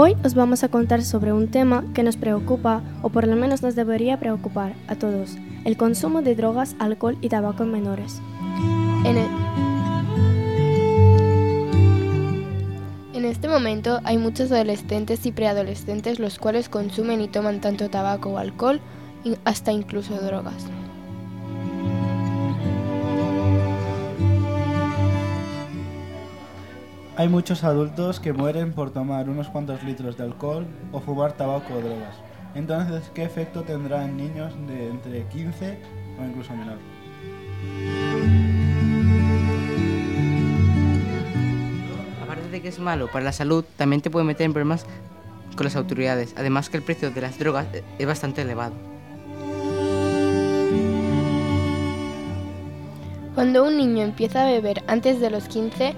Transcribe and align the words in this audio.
Hoy 0.00 0.16
os 0.24 0.34
vamos 0.34 0.62
a 0.62 0.68
contar 0.68 1.02
sobre 1.02 1.32
un 1.32 1.48
tema 1.48 1.84
que 1.92 2.04
nos 2.04 2.16
preocupa, 2.16 2.82
o 3.02 3.08
por 3.08 3.26
lo 3.26 3.34
menos 3.34 3.62
nos 3.62 3.74
debería 3.74 4.20
preocupar 4.20 4.74
a 4.86 4.94
todos, 4.94 5.36
el 5.64 5.76
consumo 5.76 6.22
de 6.22 6.36
drogas, 6.36 6.76
alcohol 6.78 7.18
y 7.20 7.28
tabaco 7.28 7.64
en 7.64 7.72
menores. 7.72 8.22
En, 9.04 9.16
en 13.12 13.24
este 13.24 13.48
momento 13.48 13.98
hay 14.04 14.18
muchos 14.18 14.52
adolescentes 14.52 15.26
y 15.26 15.32
preadolescentes 15.32 16.20
los 16.20 16.38
cuales 16.38 16.68
consumen 16.68 17.20
y 17.20 17.26
toman 17.26 17.60
tanto 17.60 17.90
tabaco 17.90 18.28
o 18.28 18.38
alcohol, 18.38 18.80
hasta 19.44 19.72
incluso 19.72 20.14
drogas. 20.20 20.64
Hay 27.18 27.28
muchos 27.28 27.64
adultos 27.64 28.20
que 28.20 28.32
mueren 28.32 28.72
por 28.72 28.92
tomar 28.92 29.28
unos 29.28 29.48
cuantos 29.48 29.82
litros 29.82 30.16
de 30.16 30.22
alcohol 30.22 30.64
o 30.92 31.00
fumar 31.00 31.32
tabaco 31.32 31.74
o 31.74 31.80
drogas. 31.80 32.14
Entonces, 32.54 33.10
¿qué 33.12 33.24
efecto 33.24 33.64
tendrá 33.64 34.04
en 34.04 34.16
niños 34.16 34.52
de 34.68 34.88
entre 34.88 35.24
15 35.24 35.78
o 36.20 36.24
incluso 36.24 36.54
menor? 36.54 36.76
Aparte 42.22 42.50
de 42.50 42.62
que 42.62 42.68
es 42.68 42.78
malo 42.78 43.10
para 43.10 43.24
la 43.24 43.32
salud, 43.32 43.64
también 43.76 44.00
te 44.00 44.10
puede 44.10 44.24
meter 44.24 44.44
en 44.44 44.52
problemas 44.52 44.86
con 45.56 45.64
las 45.64 45.74
autoridades. 45.74 46.34
Además 46.36 46.70
que 46.70 46.76
el 46.76 46.84
precio 46.84 47.10
de 47.10 47.20
las 47.20 47.36
drogas 47.36 47.66
es 47.98 48.06
bastante 48.06 48.42
elevado. 48.42 48.76
Cuando 53.34 53.64
un 53.64 53.76
niño 53.76 54.04
empieza 54.04 54.44
a 54.44 54.50
beber 54.52 54.84
antes 54.86 55.20
de 55.20 55.30
los 55.30 55.48
15, 55.48 55.96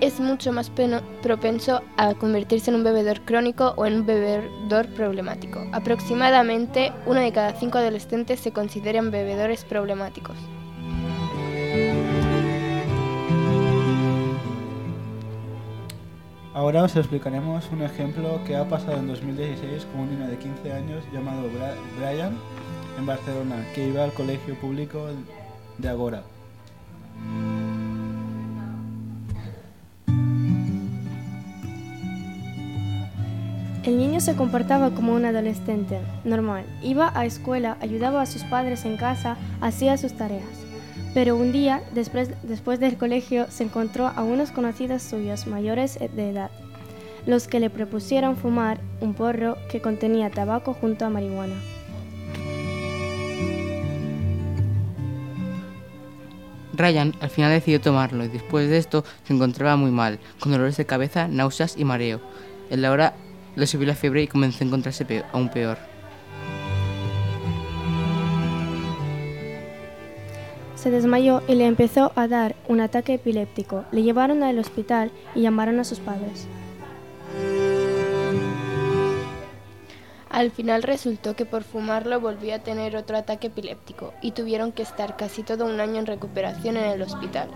es 0.00 0.20
mucho 0.20 0.52
más 0.52 0.70
propenso 1.22 1.82
a 1.96 2.14
convertirse 2.14 2.70
en 2.70 2.76
un 2.76 2.84
bebedor 2.84 3.20
crónico 3.22 3.74
o 3.76 3.86
en 3.86 3.94
un 3.94 4.06
bebedor 4.06 4.88
problemático. 4.94 5.60
Aproximadamente 5.72 6.92
uno 7.06 7.20
de 7.20 7.32
cada 7.32 7.54
cinco 7.54 7.78
adolescentes 7.78 8.40
se 8.40 8.52
consideran 8.52 9.10
bebedores 9.10 9.64
problemáticos. 9.64 10.36
Ahora 16.52 16.82
os 16.82 16.96
explicaremos 16.96 17.70
un 17.72 17.82
ejemplo 17.82 18.40
que 18.44 18.56
ha 18.56 18.68
pasado 18.68 18.98
en 18.98 19.06
2016 19.06 19.86
con 19.86 20.00
un 20.00 20.10
niño 20.10 20.28
de 20.28 20.36
15 20.36 20.72
años 20.72 21.04
llamado 21.12 21.42
Brian 21.98 22.36
en 22.98 23.06
Barcelona, 23.06 23.64
que 23.74 23.86
iba 23.86 24.04
al 24.04 24.12
colegio 24.12 24.54
público 24.56 25.06
de 25.78 25.88
Agora. 25.88 26.22
El 33.82 33.96
niño 33.96 34.20
se 34.20 34.36
comportaba 34.36 34.90
como 34.90 35.14
un 35.14 35.24
adolescente 35.24 36.00
normal. 36.24 36.66
Iba 36.82 37.12
a 37.14 37.24
escuela, 37.24 37.78
ayudaba 37.80 38.20
a 38.20 38.26
sus 38.26 38.44
padres 38.44 38.84
en 38.84 38.98
casa, 38.98 39.38
hacía 39.62 39.96
sus 39.96 40.12
tareas. 40.12 40.44
Pero 41.14 41.34
un 41.34 41.50
día, 41.50 41.82
después, 41.94 42.30
después 42.42 42.78
del 42.78 42.98
colegio, 42.98 43.46
se 43.50 43.64
encontró 43.64 44.08
a 44.08 44.22
unos 44.22 44.50
conocidos 44.50 45.02
suyos 45.02 45.46
mayores 45.46 45.98
de 45.98 46.30
edad, 46.30 46.50
los 47.26 47.48
que 47.48 47.58
le 47.58 47.70
propusieron 47.70 48.36
fumar 48.36 48.80
un 49.00 49.14
porro 49.14 49.56
que 49.70 49.80
contenía 49.80 50.30
tabaco 50.30 50.74
junto 50.74 51.06
a 51.06 51.10
marihuana. 51.10 51.56
Ryan 56.74 57.14
al 57.20 57.30
final 57.30 57.50
decidió 57.50 57.80
tomarlo 57.80 58.24
y 58.24 58.28
después 58.28 58.68
de 58.68 58.76
esto 58.76 59.04
se 59.24 59.32
encontraba 59.32 59.76
muy 59.76 59.90
mal, 59.90 60.18
con 60.38 60.52
dolores 60.52 60.76
de 60.76 60.84
cabeza, 60.84 61.28
náuseas 61.28 61.76
y 61.78 61.84
mareo. 61.84 62.20
En 62.70 62.82
la 62.82 62.90
hora 62.92 63.14
le 63.56 63.66
subió 63.66 63.86
la 63.86 63.94
fiebre 63.94 64.22
y 64.22 64.26
comenzó 64.28 64.64
a 64.64 64.66
encontrarse 64.66 65.04
peo- 65.04 65.24
aún 65.32 65.48
peor. 65.48 65.78
Se 70.74 70.90
desmayó 70.90 71.42
y 71.46 71.56
le 71.56 71.66
empezó 71.66 72.10
a 72.16 72.26
dar 72.26 72.56
un 72.66 72.80
ataque 72.80 73.14
epiléptico. 73.14 73.84
Le 73.92 74.02
llevaron 74.02 74.42
al 74.42 74.58
hospital 74.58 75.10
y 75.34 75.42
llamaron 75.42 75.78
a 75.78 75.84
sus 75.84 75.98
padres. 76.00 76.46
Al 80.30 80.50
final 80.52 80.82
resultó 80.82 81.34
que 81.36 81.44
por 81.44 81.64
fumarlo 81.64 82.18
volvió 82.20 82.54
a 82.54 82.60
tener 82.60 82.96
otro 82.96 83.18
ataque 83.18 83.48
epiléptico 83.48 84.14
y 84.22 84.30
tuvieron 84.30 84.72
que 84.72 84.82
estar 84.82 85.16
casi 85.16 85.42
todo 85.42 85.66
un 85.66 85.80
año 85.80 85.98
en 85.98 86.06
recuperación 86.06 86.76
en 86.78 86.84
el 86.84 87.02
hospital. 87.02 87.48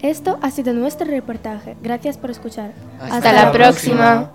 Esto 0.00 0.38
ha 0.42 0.50
sido 0.50 0.72
nuestro 0.72 1.06
reportaje. 1.06 1.76
Gracias 1.82 2.18
por 2.18 2.30
escuchar. 2.30 2.72
Hasta 3.00 3.16
Hasta 3.16 3.32
la 3.32 3.52
próxima. 3.52 4.30